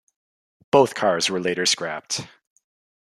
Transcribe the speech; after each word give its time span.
Both 0.71 0.95
cars 0.95 1.29
were 1.29 1.39
later 1.39 1.67
scrapped. 1.67 2.21